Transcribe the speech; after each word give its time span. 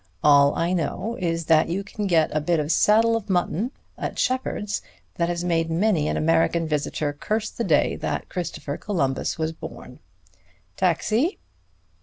All 0.23 0.55
I 0.55 0.73
know 0.73 1.15
is 1.19 1.45
that 1.45 1.69
you 1.69 1.83
can 1.83 2.07
get 2.07 2.35
a 2.35 2.41
bit 2.41 2.59
of 2.59 2.71
saddle 2.71 3.15
of 3.15 3.29
mutton 3.29 3.71
at 3.99 4.17
Sheppard's 4.17 4.81
that 5.17 5.29
has 5.29 5.43
made 5.43 5.69
many 5.69 6.07
an 6.07 6.17
American 6.17 6.67
visitor 6.67 7.13
curse 7.13 7.51
the 7.51 7.63
day 7.63 7.95
that 7.97 8.27
Christopher 8.27 8.77
Columbus 8.77 9.37
was 9.37 9.51
born.... 9.51 9.99
Taxi!" 10.75 11.37